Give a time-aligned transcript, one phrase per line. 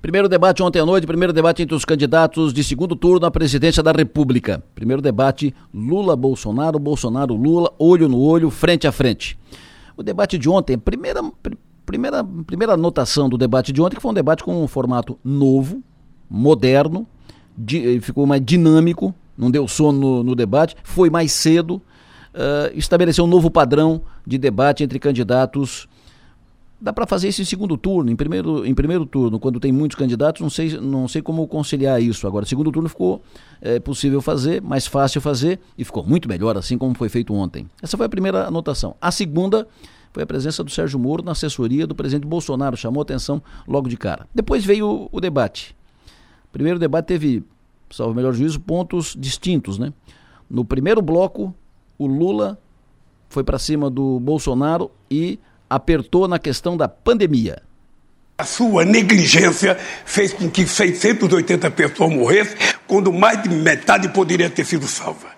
[0.00, 3.82] Primeiro debate ontem à noite, primeiro debate entre os candidatos de segundo turno à presidência
[3.82, 4.62] da República.
[4.72, 9.36] Primeiro debate Lula-Bolsonaro, Bolsonaro-Lula, olho no olho, frente a frente.
[9.96, 11.20] O debate de ontem, primeira,
[11.84, 15.82] primeira, primeira anotação do debate de ontem, que foi um debate com um formato novo,
[16.30, 17.04] moderno,
[17.56, 21.82] di, ficou mais dinâmico, não deu sono no, no debate, foi mais cedo,
[22.34, 25.87] uh, estabeleceu um novo padrão de debate entre candidatos
[26.80, 29.96] Dá para fazer isso em segundo turno, em primeiro, em primeiro turno, quando tem muitos
[29.96, 32.24] candidatos, não sei, não sei como conciliar isso.
[32.24, 33.20] Agora, segundo turno ficou
[33.60, 37.68] é, possível fazer, mais fácil fazer e ficou muito melhor, assim como foi feito ontem.
[37.82, 38.94] Essa foi a primeira anotação.
[39.00, 39.66] A segunda
[40.12, 43.96] foi a presença do Sérgio Moro na assessoria do presidente Bolsonaro, chamou atenção logo de
[43.96, 44.28] cara.
[44.32, 45.76] Depois veio o, debate.
[46.48, 47.42] O primeiro debate teve,
[47.90, 49.78] salvo melhor juízo, pontos distintos.
[49.78, 49.92] Né?
[50.48, 51.52] No primeiro bloco,
[51.98, 52.58] o Lula
[53.28, 57.62] foi para cima do Bolsonaro e apertou na questão da pandemia.
[58.38, 64.64] A sua negligência fez com que 680 pessoas morressem, quando mais de metade poderia ter
[64.64, 65.28] sido salva.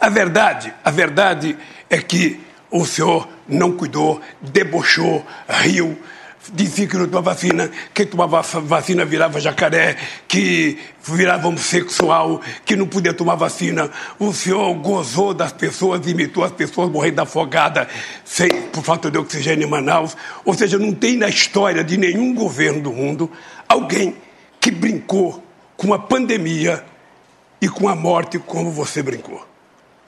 [0.00, 1.56] A verdade, a verdade
[1.90, 2.40] é que
[2.70, 5.98] o senhor não cuidou, debochou, riu,
[6.52, 12.86] dizia que não tomava vacina, quem tomava vacina virava jacaré, que virava homossexual, que não
[12.86, 13.90] podia tomar vacina.
[14.18, 17.88] O senhor gozou das pessoas, imitou as pessoas morrendo afogada
[18.24, 20.16] sem, por falta de oxigênio em Manaus.
[20.44, 23.30] Ou seja, não tem na história de nenhum governo do mundo
[23.68, 24.16] alguém
[24.60, 25.42] que brincou
[25.76, 26.84] com a pandemia
[27.60, 29.46] e com a morte como você brincou.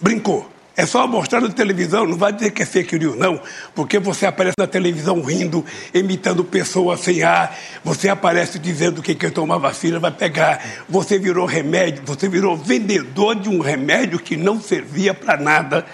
[0.01, 0.54] Brincou.
[0.77, 3.41] É só mostrar na televisão, não vai dizer que é fake news, não,
[3.77, 9.31] porque você aparece na televisão rindo, imitando pessoas sem ar, você aparece dizendo que quem
[9.31, 14.61] tomar vacina vai pegar, você virou remédio, você virou vendedor de um remédio que não
[14.61, 15.87] servia para nada.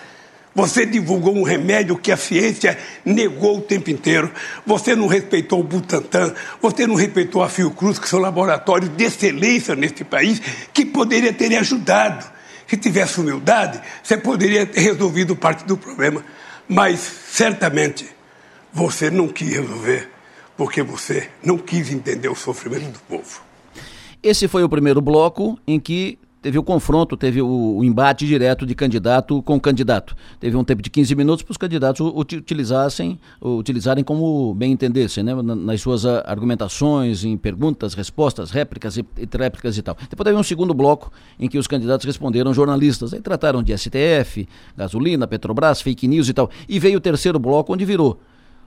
[0.52, 4.32] Você divulgou um remédio que a ciência negou o tempo inteiro.
[4.66, 6.34] Você não respeitou o Butantan.
[6.60, 10.42] Você não respeitou a Fiocruz, que são laboratórios de excelência neste país,
[10.74, 12.39] que poderia ter ajudado.
[12.70, 16.24] Se tivesse humildade, você poderia ter resolvido parte do problema.
[16.68, 18.08] Mas certamente
[18.72, 20.08] você não quis resolver,
[20.56, 23.42] porque você não quis entender o sofrimento do povo.
[24.22, 28.64] Esse foi o primeiro bloco em que teve o confronto, teve o, o, embate direto
[28.64, 30.16] de candidato com candidato.
[30.38, 35.34] Teve um tempo de 15 minutos para os candidatos utilizassem, utilizarem como bem entendessem, né?
[35.42, 39.96] nas suas argumentações, em perguntas, respostas, réplicas e, e réplicas e tal.
[40.08, 44.48] Depois teve um segundo bloco em que os candidatos responderam jornalistas, aí trataram de STF,
[44.76, 46.50] gasolina, Petrobras, fake news e tal.
[46.68, 48.18] E veio o terceiro bloco onde virou.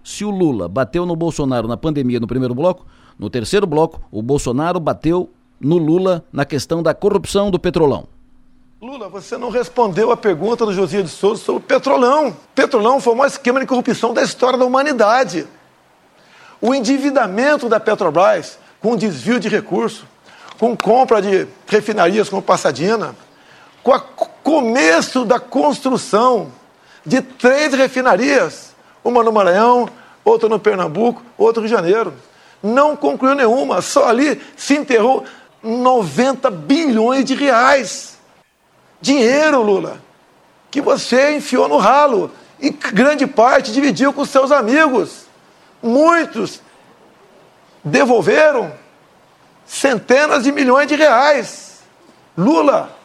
[0.04, 2.86] Se o Lula bateu no Bolsonaro na pandemia no primeiro bloco,
[3.18, 5.30] no terceiro bloco, o Bolsonaro bateu
[5.64, 8.08] no Lula na questão da corrupção do Petrolão.
[8.82, 12.36] Lula, você não respondeu a pergunta do Josias de Souza sobre o Petrolão.
[12.54, 15.48] Petrolão foi o maior esquema de corrupção da história da humanidade.
[16.60, 20.04] O endividamento da Petrobras, com desvio de recursos,
[20.60, 23.16] com compra de refinarias como Passadina,
[23.82, 24.00] com o
[24.44, 26.52] começo da construção
[27.06, 29.88] de três refinarias, uma no Maranhão,
[30.26, 32.14] outra no Pernambuco, outra no Rio de Janeiro.
[32.62, 35.24] Não concluiu nenhuma, só ali se enterrou
[35.64, 38.18] 90 bilhões de reais.
[39.00, 40.02] Dinheiro, Lula,
[40.70, 45.26] que você enfiou no ralo e grande parte dividiu com seus amigos.
[45.82, 46.62] Muitos
[47.84, 48.74] devolveram
[49.66, 51.80] centenas de milhões de reais.
[52.38, 52.96] Lula,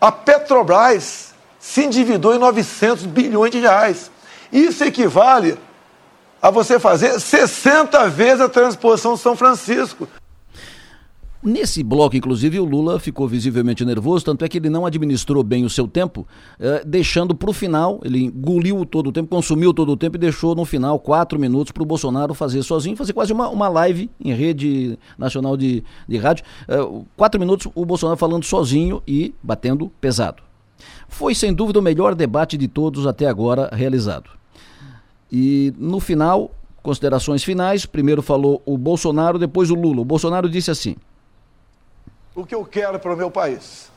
[0.00, 4.10] a Petrobras se endividou em 900 bilhões de reais.
[4.52, 5.58] Isso equivale
[6.40, 10.08] a você fazer 60 vezes a transposição São Francisco.
[11.44, 15.64] Nesse bloco, inclusive, o Lula ficou visivelmente nervoso, tanto é que ele não administrou bem
[15.64, 16.24] o seu tempo,
[16.60, 20.20] eh, deixando para o final, ele engoliu todo o tempo, consumiu todo o tempo e
[20.20, 24.08] deixou no final quatro minutos para o Bolsonaro fazer sozinho, fazer quase uma, uma live
[24.24, 26.44] em rede nacional de, de rádio.
[26.68, 30.44] Eh, quatro minutos o Bolsonaro falando sozinho e batendo pesado.
[31.08, 34.30] Foi, sem dúvida, o melhor debate de todos até agora realizado.
[35.30, 36.52] E no final,
[36.84, 40.02] considerações finais, primeiro falou o Bolsonaro, depois o Lula.
[40.02, 40.94] O Bolsonaro disse assim
[42.34, 43.90] o que eu quero para o meu país?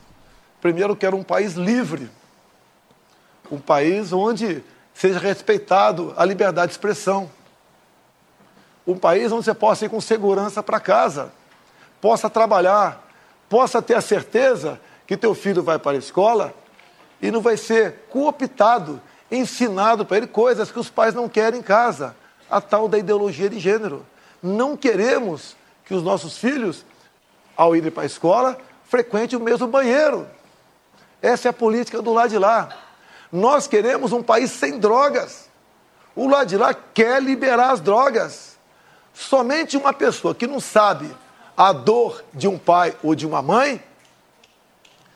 [0.60, 2.10] Primeiro, eu quero um país livre,
[3.50, 4.62] um país onde
[4.92, 7.30] seja respeitado a liberdade de expressão,
[8.86, 11.32] um país onde você possa ir com segurança para casa,
[12.00, 13.08] possa trabalhar,
[13.48, 16.54] possa ter a certeza que teu filho vai para a escola
[17.20, 19.00] e não vai ser cooptado,
[19.30, 22.14] ensinado para ele coisas que os pais não querem em casa,
[22.50, 24.06] a tal da ideologia de gênero.
[24.42, 26.84] Não queremos que os nossos filhos
[27.56, 30.28] ao ir para a escola, frequente o mesmo banheiro.
[31.22, 32.68] Essa é a política do lado de lá.
[33.32, 35.48] Nós queremos um país sem drogas.
[36.14, 38.56] O lado de lá quer liberar as drogas.
[39.12, 41.10] Somente uma pessoa que não sabe
[41.56, 43.82] a dor de um pai ou de uma mãe,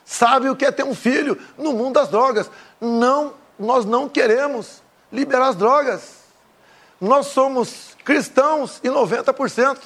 [0.03, 2.49] sabe o que é ter um filho no mundo das drogas.
[2.79, 6.21] Não, nós não queremos liberar as drogas.
[6.99, 9.77] Nós somos cristãos e 90%.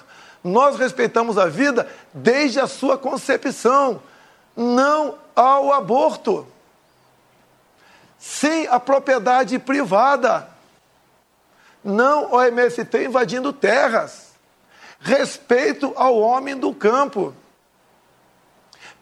[0.45, 3.99] Nós respeitamos a vida desde a sua concepção,
[4.55, 6.45] não ao aborto.
[8.19, 10.47] Sim, a propriedade privada.
[11.83, 14.33] Não o MST invadindo terras.
[14.99, 17.33] Respeito ao homem do campo.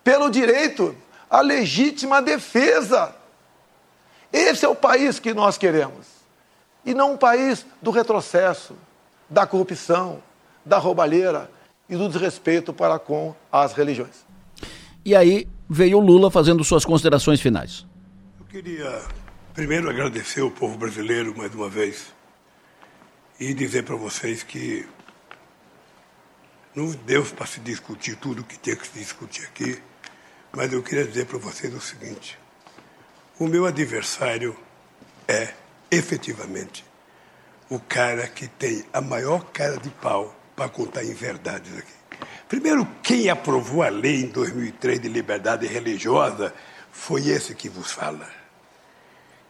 [0.01, 0.95] Pelo direito
[1.29, 3.13] à legítima defesa.
[4.31, 6.07] Esse é o país que nós queremos.
[6.85, 8.77] E não um país do retrocesso,
[9.29, 10.23] da corrupção,
[10.65, 11.49] da roubalheira
[11.89, 14.25] e do desrespeito para com as religiões.
[15.05, 17.85] E aí veio o Lula fazendo suas considerações finais.
[18.39, 19.01] Eu queria
[19.53, 22.13] primeiro agradecer o povo brasileiro mais uma vez
[23.39, 24.87] e dizer para vocês que
[26.75, 29.81] não deu para se discutir tudo o que tinha que se discutir aqui,
[30.51, 32.39] mas eu queria dizer para vocês o seguinte:
[33.39, 34.55] o meu adversário
[35.27, 35.53] é,
[35.91, 36.85] efetivamente,
[37.69, 42.27] o cara que tem a maior cara de pau para contar em verdades aqui.
[42.47, 46.53] Primeiro, quem aprovou a lei em 2003 de liberdade religiosa
[46.91, 48.27] foi esse que vos fala.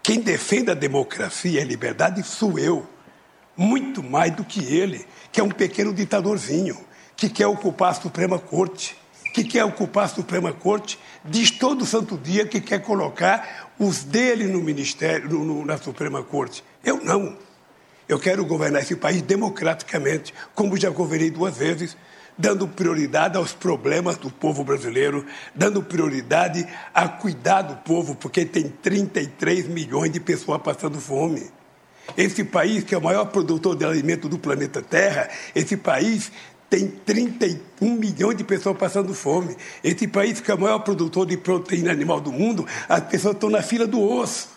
[0.02, 2.88] Quem defende a democracia e a liberdade sou eu,
[3.56, 6.78] muito mais do que ele, que é um pequeno ditadorzinho,
[7.16, 8.98] que quer ocupar a Suprema Corte,
[9.34, 14.46] que quer ocupar a Suprema Corte, diz todo santo dia que quer colocar os dele
[14.46, 16.64] no ministério, no, no, na Suprema Corte.
[16.84, 17.38] Eu não.
[18.14, 21.98] Eu quero governar esse país democraticamente, como já governei duas vezes,
[22.38, 25.26] dando prioridade aos problemas do povo brasileiro,
[25.56, 26.64] dando prioridade
[26.94, 31.50] a cuidar do povo, porque tem 33 milhões de pessoas passando fome.
[32.16, 36.32] Esse país, que é o maior produtor de alimento do planeta Terra, esse país
[36.70, 39.58] tem 31 milhões de pessoas passando fome.
[39.84, 43.50] Esse país, que é o maior produtor de proteína animal do mundo, as pessoas estão
[43.50, 44.54] na fila do osso.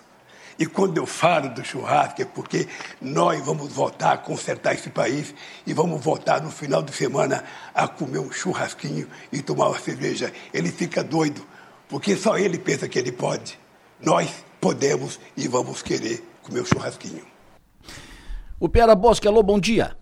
[0.58, 2.66] E quando eu falo do churrasco é porque
[3.00, 5.34] nós vamos voltar a consertar esse país
[5.66, 7.44] e vamos voltar no final de semana
[7.74, 10.32] a comer um churrasquinho e tomar uma cerveja.
[10.54, 11.42] Ele fica doido,
[11.88, 13.58] porque só ele pensa que ele pode.
[14.00, 17.24] Nós podemos e vamos querer comer o um churrasquinho.
[18.58, 19.94] O Piara Bosque, alô, bom dia.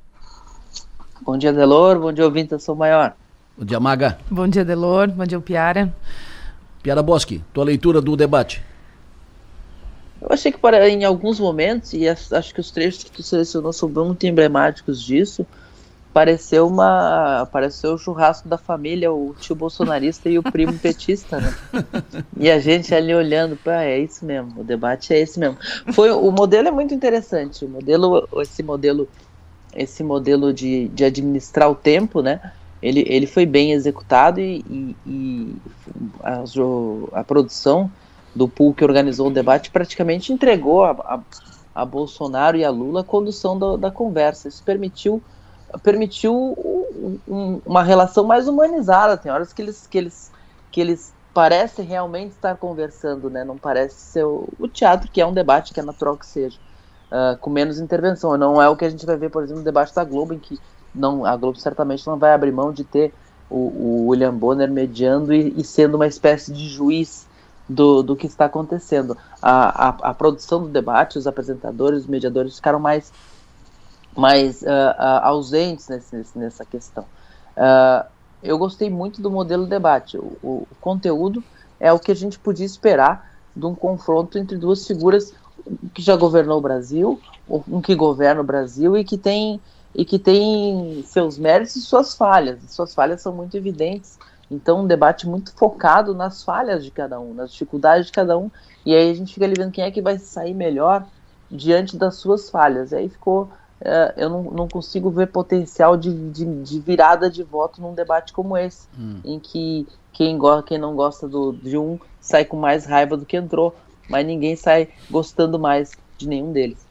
[1.22, 1.98] Bom dia, Delor.
[1.98, 3.16] Bom dia, ouvinte, eu sou maior.
[3.58, 4.18] Bom dia, Maga.
[4.30, 5.08] Bom dia, Delor.
[5.08, 5.92] Bom dia, Piara.
[6.80, 8.62] Piara Bosque, tua leitura do debate.
[10.24, 13.74] Eu achei que para, em alguns momentos, e acho que os trechos que tu selecionou
[13.74, 15.46] são muito emblemáticos disso,
[16.14, 21.54] pareceu uma pareceu o churrasco da família, o tio bolsonarista e o primo petista, né?
[22.38, 25.58] E a gente ali olhando, para é isso mesmo, o debate é esse mesmo.
[25.92, 29.06] Foi o modelo é muito interessante, o modelo esse modelo
[29.74, 32.52] esse modelo de, de administrar o tempo, né?
[32.80, 35.56] Ele, ele foi bem executado e, e, e
[36.22, 36.44] a,
[37.12, 37.90] a produção
[38.34, 41.20] do pool que organizou o debate praticamente entregou a, a,
[41.74, 44.48] a Bolsonaro e a Lula a condução do, da conversa.
[44.48, 45.22] Isso permitiu
[45.82, 49.16] permitiu um, um, uma relação mais humanizada.
[49.16, 50.30] Tem horas que eles, que eles,
[50.70, 53.44] que eles parecem realmente estar conversando, né?
[53.44, 56.58] Não parece ser o, o teatro, que é um debate que é natural que seja,
[57.10, 58.36] uh, com menos intervenção.
[58.36, 60.38] Não é o que a gente vai ver, por exemplo, no debate da Globo, em
[60.38, 60.58] que
[60.94, 63.12] não, a Globo certamente não vai abrir mão de ter
[63.50, 67.26] o, o William Bonner mediando e, e sendo uma espécie de juiz
[67.68, 69.16] do, do que está acontecendo.
[69.40, 73.12] A, a, a, produção do debate, os apresentadores, os mediadores ficaram mais,
[74.16, 77.04] mais uh, uh, ausentes nesse, nessa questão.
[77.56, 78.06] Uh,
[78.42, 80.18] eu gostei muito do modelo debate.
[80.18, 81.42] O, o, conteúdo
[81.80, 85.32] é o que a gente podia esperar de um confronto entre duas figuras
[85.94, 89.60] que já governou o Brasil, um que governa o Brasil e que tem
[89.94, 92.58] e que tem seus méritos e suas falhas.
[92.66, 94.18] Suas falhas são muito evidentes
[94.50, 98.50] então, um debate muito focado nas falhas de cada um, nas dificuldades de cada um,
[98.84, 101.06] e aí a gente fica ali vendo quem é que vai sair melhor
[101.50, 102.92] diante das suas falhas.
[102.92, 103.50] E aí ficou.
[103.80, 108.32] Uh, eu não, não, consigo ver potencial de, de, de, virada de voto num debate
[108.32, 109.20] como esse, hum.
[109.22, 113.26] em que quem, go quem não gosta do, de um sai com mais raiva do
[113.26, 113.74] que entrou,
[114.08, 116.86] mas ninguém sai gostando mais de nenhum deles.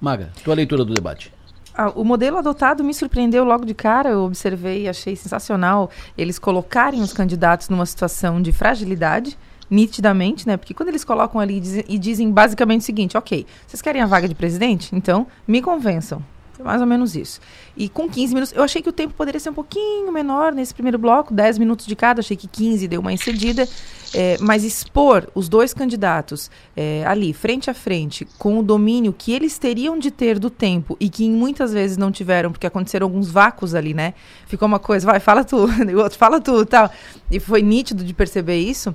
[0.00, 1.32] Maga, tua leitura do debate.
[1.76, 4.08] Ah, o modelo adotado me surpreendeu logo de cara.
[4.08, 9.36] Eu observei e achei sensacional eles colocarem os candidatos numa situação de fragilidade,
[9.70, 10.56] nitidamente, né?
[10.56, 14.00] Porque quando eles colocam ali e dizem, e dizem basicamente o seguinte: ok, vocês querem
[14.00, 14.94] a vaga de presidente?
[14.96, 16.22] Então me convençam.
[16.62, 17.40] Mais ou menos isso.
[17.76, 20.72] E com 15 minutos, eu achei que o tempo poderia ser um pouquinho menor nesse
[20.72, 23.68] primeiro bloco, 10 minutos de cada, achei que 15 deu uma excedida.
[24.14, 29.32] É, mas expor os dois candidatos é, ali, frente a frente, com o domínio que
[29.32, 33.30] eles teriam de ter do tempo e que muitas vezes não tiveram, porque aconteceram alguns
[33.30, 34.14] vácuos ali, né?
[34.46, 36.90] Ficou uma coisa, vai, fala tu, e o outro fala tu tal.
[37.30, 38.94] E foi nítido de perceber isso.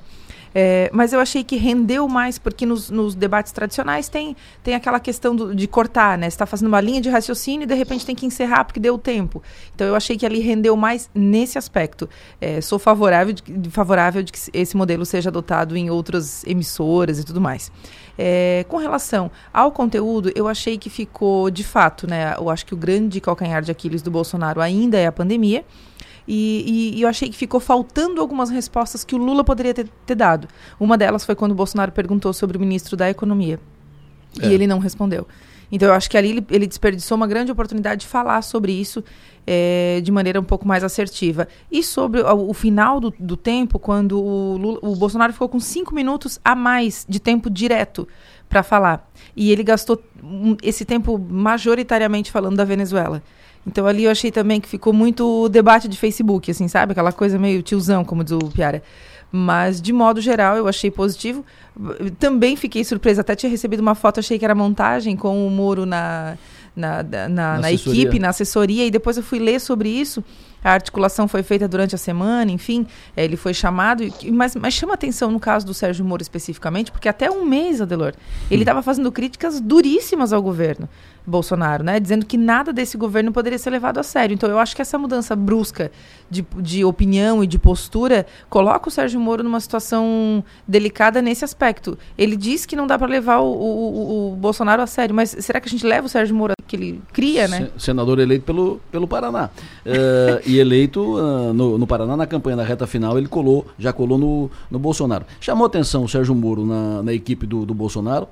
[0.53, 5.00] É, mas eu achei que rendeu mais, porque nos, nos debates tradicionais tem, tem aquela
[5.00, 6.29] questão do, de cortar, né?
[6.29, 8.98] Você está fazendo uma linha de raciocínio e de repente tem que encerrar porque deu
[8.98, 9.41] tempo.
[9.74, 12.10] Então eu achei que ali rendeu mais nesse aspecto.
[12.39, 17.24] É, sou favorável de, favorável de que esse modelo seja adotado em outras emissoras e
[17.24, 17.72] tudo mais.
[18.17, 22.36] É, com relação ao conteúdo, eu achei que ficou, de fato, né?
[22.38, 25.63] Eu acho que o grande calcanhar de Aquiles do Bolsonaro ainda é a pandemia.
[26.28, 26.63] E,
[26.96, 30.16] e, e, eu achei que ficou faltando algumas respostas que o Lula poderia ter, ter
[30.16, 30.48] dado.
[30.80, 33.60] Uma delas foi quando o Bolsonaro perguntou sobre o ministro da Economia.
[34.40, 34.48] É.
[34.48, 35.28] E ele não respondeu.
[35.72, 39.04] Então eu acho que ali ele, ele desperdiçou uma grande oportunidade de falar sobre isso
[39.48, 41.48] é, de maneira um pouco mais assertiva.
[41.72, 45.60] E sobre o, o final do, do, tempo, quando o, Lula, o Bolsonaro ficou com
[45.60, 48.08] cinco minutos a mais de tempo direto
[48.50, 49.10] para falar.
[49.36, 50.01] E ele gastou
[50.62, 53.24] esse tempo majoritariamente falando da Venezuela.
[53.65, 56.94] Então ali eu achei também que ficou muito debate de Facebook, assim, sabe?
[56.94, 58.82] Aquela coisa meio tiozão, como diz o Piara.
[59.32, 61.46] Mas, de modo geral, eu achei positivo.
[62.20, 65.86] Também fiquei surpresa, até tinha recebido uma foto, achei que era montagem com o Moro
[65.86, 66.38] na,
[66.75, 70.22] na, na, na, na equipe, na assessoria, e depois eu fui ler sobre isso.
[70.63, 74.03] A articulação foi feita durante a semana, enfim, é, ele foi chamado.
[74.32, 78.13] Mas, mas chama atenção no caso do Sérgio Moro especificamente, porque até um mês, Adelor,
[78.50, 78.84] ele estava hum.
[78.84, 80.88] fazendo críticas duríssimas ao governo.
[81.25, 82.00] Bolsonaro, né?
[82.00, 84.34] Dizendo que nada desse governo poderia ser levado a sério.
[84.34, 85.92] Então, eu acho que essa mudança brusca
[86.30, 91.98] de, de opinião e de postura coloca o Sérgio Moro numa situação delicada nesse aspecto.
[92.18, 95.60] Ele diz que não dá para levar o, o, o, Bolsonaro a sério, mas será
[95.60, 97.70] que a gente leva o Sérgio Moro que ele cria, né?
[97.78, 99.50] Senador eleito pelo, pelo Paraná.
[99.86, 103.92] Uh, e eleito uh, no, no, Paraná, na campanha da reta final, ele colou, já
[103.92, 105.25] colou no, no Bolsonaro.
[105.40, 108.28] Chamou atenção o Sérgio Moro na, na equipe do, do Bolsonaro.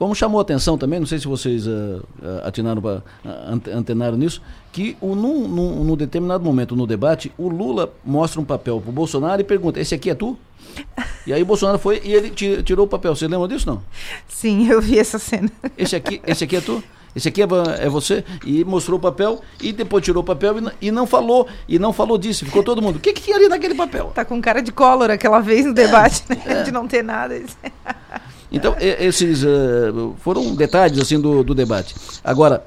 [0.00, 2.02] Como chamou atenção também, não sei se vocês uh,
[2.42, 4.40] atinaram pra, uh, antenaram nisso,
[4.72, 8.90] que o, num, num, num, determinado momento no debate, o Lula mostra um papel pro
[8.90, 10.38] Bolsonaro e pergunta: esse aqui é tu?
[11.26, 13.14] E aí o Bolsonaro foi e ele tirou o papel.
[13.14, 13.82] Você lembra disso, não?
[14.26, 15.50] Sim, eu vi essa cena.
[15.76, 16.82] Esse aqui, esse aqui é tu?
[17.14, 17.46] Esse aqui é,
[17.80, 18.24] é você?
[18.44, 21.46] E mostrou o papel e depois tirou o papel e, e não falou.
[21.68, 22.46] E não falou disso.
[22.46, 22.96] Ficou todo mundo.
[22.96, 24.10] O que, que tinha ali naquele papel?
[24.14, 26.42] Tá com cara de cólera aquela vez no debate, é, né?
[26.60, 26.62] É.
[26.62, 27.38] De não ter nada.
[28.52, 31.94] Então, esses uh, foram detalhes assim do, do debate.
[32.24, 32.64] Agora,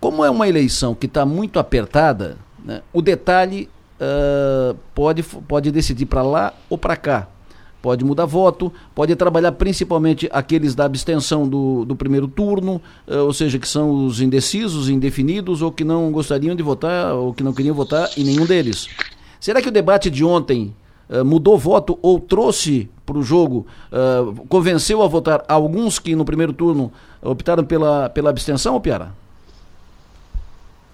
[0.00, 3.68] como é uma eleição que está muito apertada, né, o detalhe
[4.00, 7.28] uh, pode, pode decidir para lá ou para cá.
[7.80, 13.32] Pode mudar voto, pode trabalhar principalmente aqueles da abstenção do, do primeiro turno, uh, ou
[13.32, 17.52] seja, que são os indecisos, indefinidos, ou que não gostariam de votar, ou que não
[17.52, 18.88] queriam votar em nenhum deles.
[19.40, 20.74] Será que o debate de ontem
[21.12, 26.24] uh, mudou voto ou trouxe para o jogo, uh, convenceu a votar alguns que no
[26.24, 29.12] primeiro turno optaram pela, pela abstenção, ou Piara?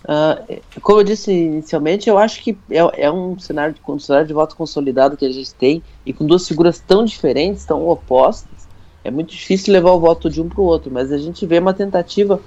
[0.05, 4.27] Uh, como eu disse inicialmente, eu acho que é, é um, cenário de, um cenário
[4.27, 8.67] de voto consolidado que a gente tem e com duas figuras tão diferentes, tão opostas,
[9.05, 11.59] é muito difícil levar o voto de um para o outro, mas a gente vê
[11.59, 12.41] uma tentativa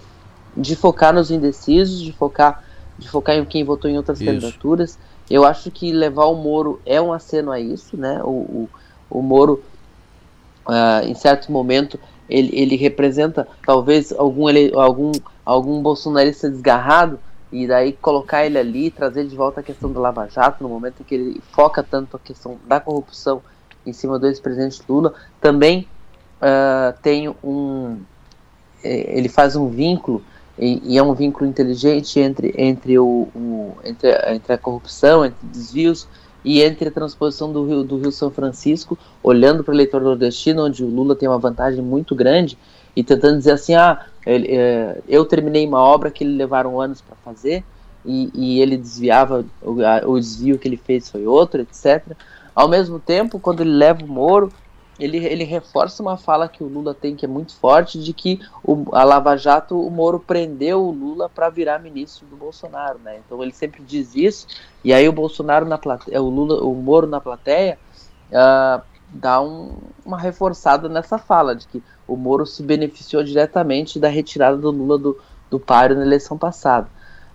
[0.55, 2.63] de focar nos indecisos, de focar,
[2.97, 4.29] de focar em quem votou em outras isso.
[4.29, 4.97] candidaturas.
[5.31, 8.21] Eu acho que levar o Moro é um aceno a isso, né?
[8.23, 8.69] O, o,
[9.09, 9.63] o Moro,
[10.67, 15.11] uh, em certo momento, ele, ele representa talvez algum, ele, algum,
[15.45, 17.19] algum bolsonarista desgarrado,
[17.51, 21.01] e daí colocar ele ali, trazer de volta a questão do Lava Jato, no momento
[21.01, 23.41] em que ele foca tanto a questão da corrupção
[23.85, 25.87] em cima do ex-presidente Lula, também
[26.41, 27.99] uh, tem um.
[28.83, 30.23] Eh, ele faz um vínculo,
[30.59, 35.47] e, e, é um vínculo inteligente entre, entre, o, o, entre, entre a corrupção, entre
[35.47, 36.07] desvios
[36.43, 40.65] e entre a transposição do Rio, do Rio São Francisco, olhando para o eleitor nordestino,
[40.65, 42.57] onde o Lula tem uma vantagem muito grande,
[42.95, 47.01] e tentando dizer assim: ah, ele, é, eu terminei uma obra que ele levaram anos
[47.01, 47.63] para fazer,
[48.05, 52.03] e, e, ele desviava, o, a, o desvio que ele fez foi outro, etc.
[52.55, 54.51] Ao mesmo tempo, quando ele leva o Moro,
[55.01, 58.39] ele, ele reforça uma fala que o Lula tem que é muito forte de que
[58.63, 63.19] o, a Lava Jato, o Moro prendeu o Lula para virar ministro do Bolsonaro, né?
[63.25, 64.47] Então ele sempre diz isso
[64.83, 67.79] e aí o Bolsonaro na plateia, o Lula, o Moro na plateia
[68.29, 74.07] uh, dá um, uma reforçada nessa fala de que o Moro se beneficiou diretamente da
[74.07, 76.87] retirada do Lula do, do páreo na eleição passada.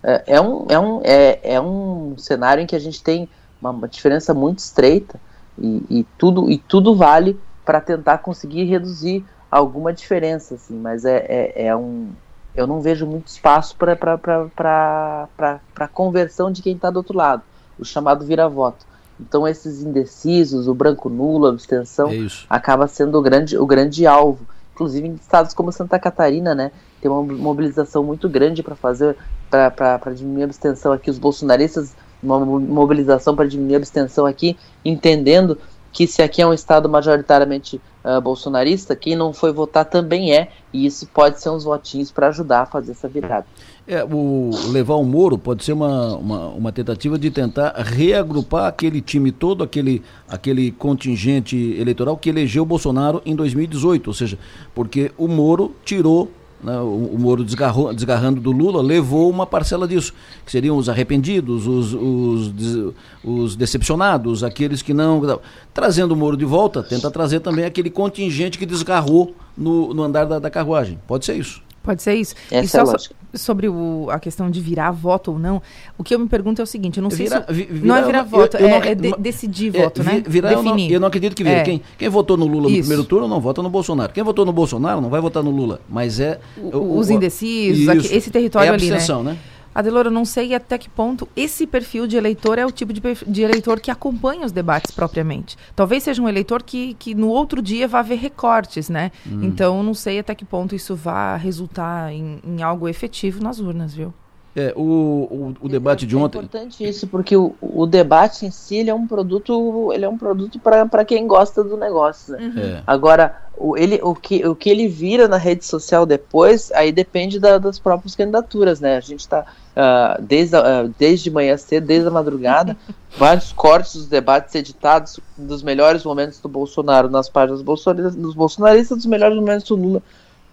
[0.03, 3.29] É, é um, é, um, é, é um cenário em que a gente tem
[3.61, 5.21] uma, uma diferença muito estreita
[5.59, 11.27] e, e, tudo, e tudo vale para tentar conseguir reduzir alguma diferença, assim, mas é,
[11.29, 12.11] é, é, um,
[12.55, 15.29] eu não vejo muito espaço para
[15.77, 17.43] a conversão de quem está do outro lado,
[17.79, 18.87] o chamado vira-voto.
[19.19, 24.07] Então esses indecisos, o branco nulo, a abstenção, É acaba sendo o grande, o grande
[24.07, 24.47] alvo.
[24.75, 26.71] Inclusive em estados como Santa Catarina, né,
[27.01, 29.17] tem uma mobilização muito grande para fazer,
[29.51, 31.11] para diminuir a abstenção aqui.
[31.11, 35.59] Os bolsonaristas, uma mobilização para diminuir a abstenção aqui, entendendo
[35.97, 40.50] que se aqui é um estado majoritariamente uh, bolsonarista, quem não foi votar também é,
[40.71, 43.47] e isso pode ser uns votinhos para ajudar a fazer essa virada.
[43.88, 49.00] É, o levar o Moro pode ser uma, uma, uma, tentativa de tentar reagrupar aquele
[49.00, 54.38] time todo, aquele, aquele contingente eleitoral que elegeu o Bolsonaro em 2018, ou seja,
[54.75, 56.31] porque o Moro tirou
[56.63, 60.13] né, o, o, Moro desgarrou, desgarrando do Lula, levou uma parcela disso,
[60.45, 62.95] que seriam os arrependidos, os, os,
[63.25, 65.41] os decepcionados, aqueles que não.
[65.75, 70.25] Trazendo o Moro de volta, tenta trazer também aquele contingente que desgarrou no, no andar
[70.25, 70.99] da, da carruagem.
[71.07, 71.66] Pode ser isso.
[71.87, 72.35] Pode ser isso.
[72.50, 75.62] Essa e só é so, sobre o, a questão de virar voto ou não,
[75.97, 77.52] o que eu me pergunto é o seguinte, eu não sei Vira, se...
[77.52, 80.21] vi, não é virar voto, eu, eu é, não, é de, decidir é, voto, né?
[80.26, 81.57] Virar, eu não, eu não, acredito que vire.
[81.57, 81.62] É.
[81.62, 82.76] Quem, quem votou no Lula Isso.
[82.76, 84.12] no primeiro turno não vota no Bolsonaro.
[84.12, 85.81] Quem votou no Bolsonaro não vai votar no Lula.
[85.88, 86.40] Mas é...
[86.57, 88.99] O, os indecisos, aqui, esse território é ali, né?
[89.23, 89.38] né?
[89.76, 93.02] Adelora, eu não sei até que ponto esse perfil de eleitor é o tipo de,
[93.26, 95.54] de, eleitor que acompanha os debates propriamente.
[95.76, 99.12] Talvez seja um eleitor que, que no outro dia vá ver recortes, né?
[99.26, 99.40] Hum.
[99.42, 103.92] Então, não sei até que ponto isso vai resultar em, em algo efetivo nas urnas,
[103.92, 104.14] viu?
[104.56, 106.38] É, o, o, o debate de ontem.
[106.38, 110.09] É importante isso, porque o, o debate em si ele é um produto, ele é
[110.09, 112.33] um produto para quem gosta do negócio.
[112.33, 112.38] Né?
[112.47, 112.62] Uhum.
[112.62, 112.83] É.
[112.87, 117.38] Agora, o, ele, o, que, o que ele vira na rede social depois, aí depende
[117.38, 118.97] da, das próprias candidaturas, né?
[118.97, 119.45] A gente está
[119.76, 122.76] uh, desde, uh, desde manhã cedo, desde a madrugada,
[123.16, 128.97] vários cortes dos debates editados dos melhores momentos do Bolsonaro nas páginas bolsonaristas, dos bolsonaristas,
[128.97, 130.02] dos melhores momentos do Lula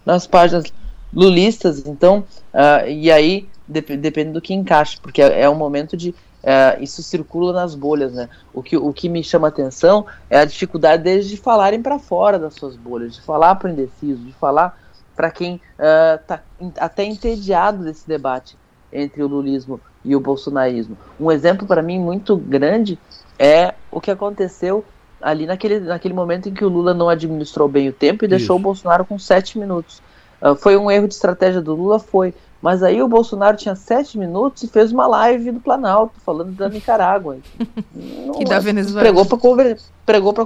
[0.04, 0.64] nas páginas
[1.12, 1.86] lulistas.
[1.86, 6.14] Então, uh, e aí dep depende do que encaixa, porque é, é um momento de
[6.46, 8.28] é, isso circula nas bolhas, né?
[8.52, 12.38] O que, o que me chama atenção é a dificuldade deles de falarem para fora
[12.38, 14.78] das suas bolhas, de falar para o indeciso, de falar
[15.16, 18.58] para quem está uh, até entediado desse debate
[18.94, 20.96] entre o lulismo e o bolsonarismo.
[21.18, 22.98] Um exemplo para mim muito grande
[23.38, 24.84] é o que aconteceu
[25.20, 28.56] ali naquele, naquele momento em que o Lula não administrou bem o tempo e deixou
[28.56, 28.60] Isso.
[28.60, 30.00] o Bolsonaro com sete minutos.
[30.40, 31.98] Uh, foi um erro de estratégia do Lula?
[31.98, 32.34] Foi.
[32.60, 36.68] Mas aí o Bolsonaro tinha sete minutos e fez uma live do Planalto, falando da
[36.68, 37.38] Nicarágua.
[37.94, 39.00] Não, Que da Venezuela.
[39.00, 39.78] Pregou para conver,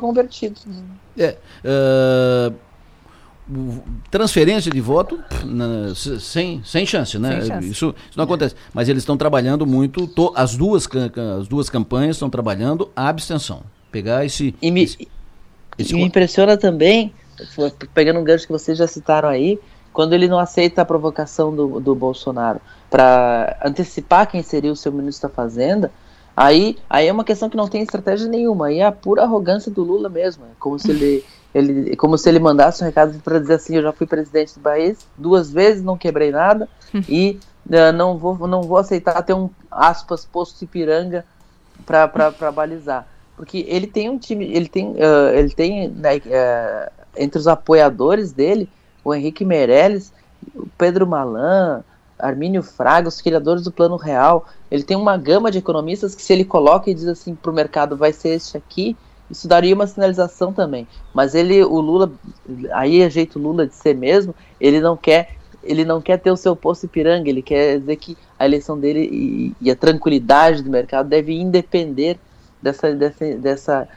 [0.01, 0.61] convertido.
[1.17, 2.55] É, uh,
[4.11, 7.41] transferência de voto na, sem, sem chance, né?
[7.41, 7.69] Sem chance.
[7.69, 8.55] Isso, isso não acontece.
[8.73, 10.89] Mas eles estão trabalhando muito, to, as, duas,
[11.39, 13.63] as duas campanhas estão trabalhando a abstenção.
[13.91, 14.55] Pegar esse.
[14.61, 15.09] E me, esse,
[15.79, 17.13] esse e me impressiona também,
[17.95, 19.59] pegando um gancho que vocês já citaram aí,
[19.93, 24.93] quando ele não aceita a provocação do, do Bolsonaro para antecipar quem seria o seu
[24.93, 25.91] ministro da Fazenda,
[26.37, 29.71] aí, aí é uma questão que não tem estratégia nenhuma, aí é a pura arrogância
[29.71, 30.45] do Lula mesmo.
[30.45, 33.83] É como se ele, ele, como se ele mandasse um recado para dizer assim: eu
[33.83, 36.69] já fui presidente do país duas vezes, não quebrei nada
[37.09, 41.25] e uh, não, vou, não vou aceitar ter um aspas posto Ipiranga
[41.87, 43.07] para balizar.
[43.37, 48.33] Porque ele tem um time, ele tem, uh, ele tem né, uh, entre os apoiadores
[48.33, 48.69] dele
[49.05, 50.13] o Henrique Meirelles,
[50.55, 51.83] o Pedro Malan,
[52.19, 54.47] Armínio Fraga, os criadores do Plano Real.
[54.71, 57.55] Ele tem uma gama de economistas que, se ele coloca e diz assim para o
[57.55, 58.97] mercado, vai ser este aqui,
[59.31, 60.87] isso daria uma sinalização também.
[61.15, 62.11] Mas ele, o Lula,
[62.73, 65.37] aí é jeito Lula de ser mesmo, ele não quer.
[65.61, 69.09] Ele não quer ter o seu posto Ipiranga, ele quer dizer que a eleição dele
[69.11, 72.17] e, e a tranquilidade do mercado deve independer
[72.63, 73.89] dessa, dessa, dessa,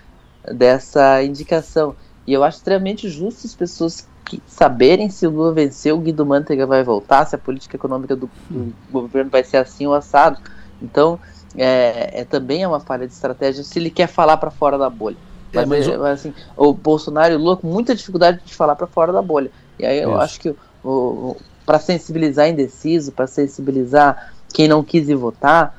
[0.43, 1.95] dessa indicação.
[2.25, 6.25] E eu acho extremamente justo as pessoas que saberem se o Lula venceu, o Guido
[6.25, 10.39] Mantega vai voltar, se a política econômica do, do governo vai ser assim ou assado.
[10.81, 11.19] Então,
[11.57, 14.89] é, é, também é uma falha de estratégia se ele quer falar para fora da
[14.89, 15.17] bolha.
[15.53, 18.75] Mas, É, mas é, assim, o Bolsonaro e o Lula com muita dificuldade de falar
[18.75, 19.51] para fora da bolha.
[19.77, 20.19] E aí eu Isso.
[20.21, 20.55] acho que
[21.65, 25.77] para sensibilizar indeciso, para sensibilizar quem não quis ir votar,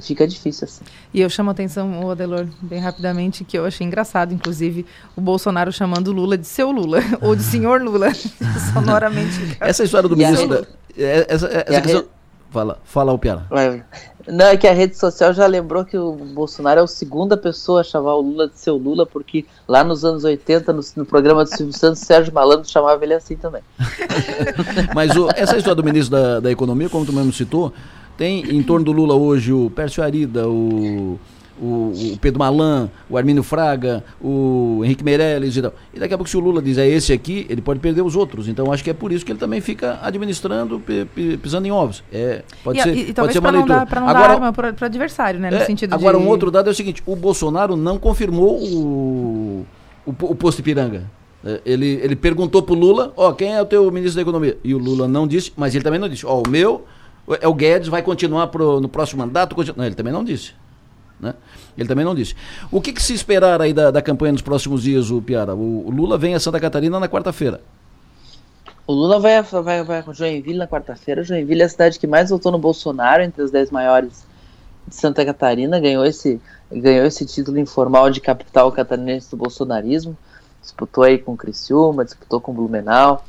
[0.00, 0.84] fica difícil assim.
[1.12, 4.84] E eu chamo a atenção, o Adelor, bem rapidamente, que eu achei engraçado, inclusive,
[5.16, 8.08] o Bolsonaro chamando o Lula de seu Lula, ou de senhor Lula,
[8.74, 9.56] sonoramente.
[9.60, 10.48] Essa história do E ministro.
[10.48, 10.66] Da,
[10.98, 12.04] é- essa, é- essa a questão,
[12.54, 13.46] Fala, fala o Piara.
[14.28, 17.80] Não, é que a rede social já lembrou que o Bolsonaro é a segunda pessoa
[17.80, 21.42] a chamar o Lula de seu Lula, porque lá nos anos 80, no, no programa
[21.42, 23.60] do Silvio Santos, Sérgio Malandro chamava ele assim também.
[24.94, 27.72] Mas o- essa história do ministro da, da Economia, como tu mesmo citou,
[28.16, 31.18] tem em torno do Lula hoje o Pércio Arida, o,
[31.60, 35.72] o, o Pedro Malan, o Armínio Fraga, o Henrique Meirelles e tal.
[35.92, 38.16] E daqui a pouco, se o Lula diz é esse aqui, ele pode perder os
[38.16, 38.48] outros.
[38.48, 40.82] Então acho que é por isso que ele também fica administrando,
[41.42, 42.02] pisando em ovos.
[42.12, 43.78] É, pode e, ser, e, pode ser uma leitura.
[43.78, 45.50] Dar, pra não agora, dar arma para o adversário, né?
[45.50, 46.24] No é, sentido agora, de...
[46.24, 49.66] um outro dado é o seguinte: o Bolsonaro não confirmou o,
[50.06, 51.04] o, o posto Ipiranga.
[51.44, 54.56] É, ele, ele perguntou pro Lula, ó, quem é o teu ministro da Economia?
[54.64, 56.86] E o Lula não disse, mas ele também não disse, ó, o meu
[57.40, 59.54] é o Guedes, vai continuar pro, no próximo mandato?
[59.76, 60.52] Não, ele também não disse.
[61.20, 61.34] Né?
[61.76, 62.34] Ele também não disse.
[62.70, 65.54] O que, que se esperar aí da, da, campanha nos próximos dias, o Piara?
[65.54, 67.60] O, o Lula vem a Santa Catarina na quarta-feira.
[68.86, 71.22] O Lula vai, vai, vai Joinville na quarta-feira.
[71.22, 74.26] Joinville é a cidade que mais votou no Bolsonaro entre os dez maiores
[74.86, 75.80] de Santa Catarina.
[75.80, 80.16] Ganhou esse, ganhou esse título informal de capital catarinense do bolsonarismo
[80.64, 83.24] disputou aí com Criciúma, disputou com Blumenau.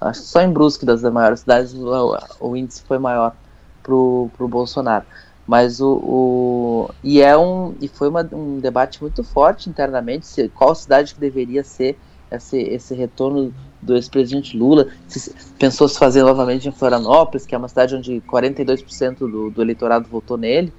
[0.00, 3.34] Acho que só em Brusque, das maiores cidades, o, o índice foi maior
[3.82, 5.04] pro, pro Bolsonaro.
[5.50, 10.48] Mas o, o e é um e foi uma, um debate muito forte internamente se,
[10.48, 11.98] qual cidade que deveria ser
[12.30, 14.86] esse, esse retorno do ex-presidente Lula.
[15.08, 19.60] Se, pensou se fazer novamente em Florianópolis, que é uma cidade onde 42% do, do
[19.60, 20.72] eleitorado votou nele,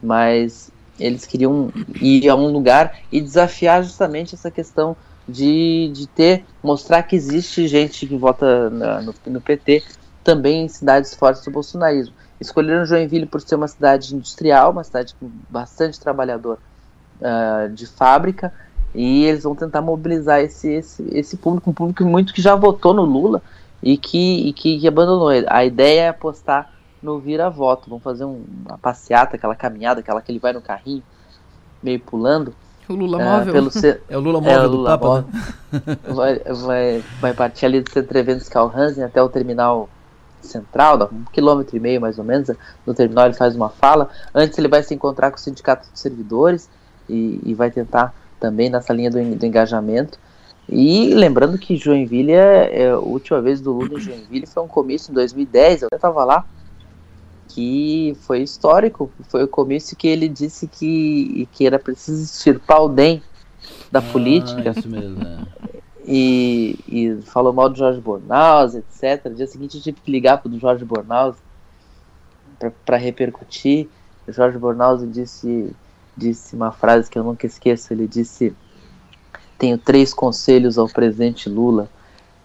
[0.00, 4.96] mas eles queriam ir a um lugar e desafiar justamente essa questão
[5.28, 9.82] de, de ter, mostrar que existe gente que vota na, no, no, PT
[10.22, 12.14] também em cidades fortes do bolsonarismo.
[12.42, 16.58] Escolheram Joinville por ser uma cidade industrial, uma cidade com bastante trabalhador
[17.20, 18.52] uh, de fábrica,
[18.94, 22.92] e eles vão tentar mobilizar esse, esse, esse público, um público muito que já votou
[22.92, 23.42] no Lula
[23.82, 25.46] e que, e que, que abandonou ele.
[25.48, 26.70] A ideia é apostar
[27.02, 27.88] no vira-voto.
[27.88, 31.02] Vão fazer um, uma passeata, aquela caminhada, aquela que ele vai no carrinho,
[31.82, 32.54] meio pulando,
[32.88, 33.70] o Lula é, móvel.
[33.70, 34.00] C...
[34.08, 35.06] É o Lula móvel é o Lula do Papa.
[35.06, 35.24] Móvel.
[35.72, 35.98] Né?
[36.14, 39.88] vai, vai, vai partir ali do Centro Eventos Calhansen até o terminal
[40.46, 42.50] central, dá um quilômetro e meio mais ou menos.
[42.86, 44.10] No terminal ele faz uma fala.
[44.34, 46.68] Antes ele vai se encontrar com o sindicato de servidores
[47.08, 50.18] e, e vai tentar também nessa linha do, do, engajamento.
[50.68, 54.68] E lembrando que Joinville, é, é, a última vez do Lula em Joinville foi um
[54.68, 56.44] comício em 2010, eu estava lá
[57.48, 59.10] que foi histórico.
[59.28, 63.22] Foi o comício que ele disse que, que era preciso extirpar o DEM
[63.90, 64.74] da ah, política.
[64.76, 65.71] Isso mesmo, é.
[66.06, 69.26] E, e falou mal do Jorge Bornaus, etc.
[69.26, 71.36] No dia seguinte eu tive que ligar para o Jorge Bornaus
[72.84, 73.88] para repercutir.
[74.26, 75.74] O Jorge Bornaus disse,
[76.16, 77.92] disse uma frase que eu nunca esqueço.
[77.92, 78.54] Ele disse:
[79.58, 81.88] Tenho três conselhos ao presidente Lula.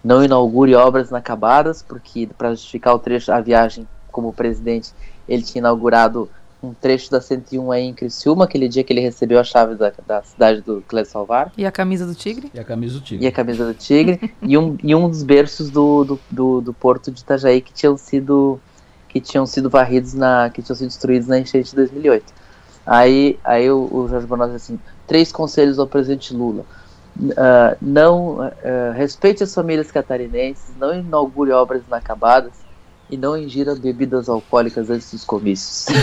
[0.04, 4.93] Não inaugure obras inacabadas, porque para justificar o trecho, a viagem como presidente,
[5.28, 6.30] ele tinha inaugurado
[6.62, 9.91] um trecho da 101 aí em Criciúma, aquele dia que ele recebeu a chave da,
[10.06, 11.52] da cidade do Cléber Salvar.
[11.58, 12.50] E a camisa do Tigre?
[12.54, 13.26] E a camisa do Tigre.
[13.26, 14.34] E a camisa do Tigre.
[14.41, 17.98] e, um, e um dos berços do, do, do, do, porto de Itajaí que tinham
[17.98, 18.60] sido
[19.08, 22.34] que tinham sido varridos na que tinham sido destruídos na enchente de 2008.
[22.86, 26.65] Aí, aí o, o Jorge Bonotti assim, três conselhos ao presidente Lula.
[27.20, 28.52] Uh, não uh,
[28.96, 32.54] respeite as famílias catarinenses, não inaugure obras inacabadas,
[33.10, 35.86] e não ingira bebidas alcoólicas antes dos comícios.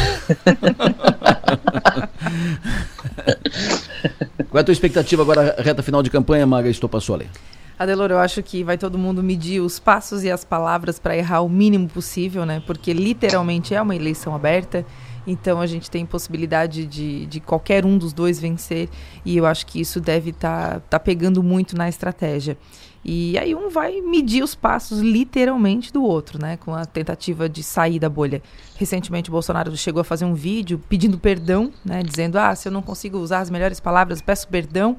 [4.51, 7.29] Qual é a tua expectativa agora, reta final de campanha, Maga Estopassoli?
[7.77, 11.41] Adelor, eu acho que vai todo mundo medir os passos e as palavras para errar
[11.41, 12.63] o mínimo possível, né?
[12.65, 14.87] Porque literalmente é uma eleição aberta.
[15.27, 18.89] Então a gente tem possibilidade de, de qualquer um dos dois vencer.
[19.25, 22.57] E eu acho que isso deve estar tá, tá pegando muito na estratégia.
[23.05, 26.57] E aí um vai medir os passos literalmente do outro, né?
[26.57, 28.43] Com a tentativa de sair da bolha.
[28.77, 32.03] Recentemente o Bolsonaro chegou a fazer um vídeo pedindo perdão, né?
[32.03, 34.97] Dizendo, ah, se eu não consigo usar as melhores palavras, peço perdão.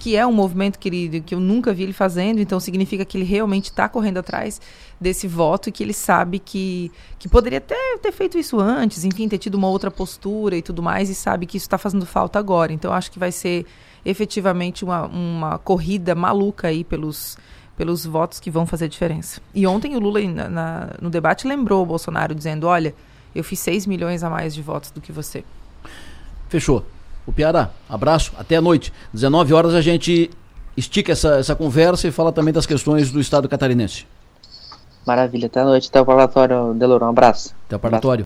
[0.00, 3.16] Que é um movimento que, ele, que eu nunca vi ele fazendo, então significa que
[3.16, 4.60] ele realmente está correndo atrás
[5.00, 9.28] desse voto e que ele sabe que, que poderia até ter feito isso antes, enfim,
[9.28, 12.36] ter tido uma outra postura e tudo mais, e sabe que isso está fazendo falta
[12.36, 12.72] agora.
[12.72, 13.64] Então acho que vai ser
[14.04, 17.36] efetivamente uma, uma corrida maluca aí pelos,
[17.76, 19.40] pelos votos que vão fazer diferença.
[19.54, 22.94] E ontem o Lula, na, na, no debate, lembrou o Bolsonaro, dizendo: olha,
[23.34, 25.44] eu fiz 6 milhões a mais de votos do que você.
[26.48, 26.84] Fechou.
[27.26, 28.92] O Piara, abraço, até a noite.
[29.12, 30.30] 19 horas a gente
[30.76, 34.06] estica essa, essa conversa e fala também das questões do Estado catarinense.
[35.06, 37.54] Maravilha, até a noite, até o parlatório, Delorão, um abraço.
[37.66, 38.20] Até o parlatório.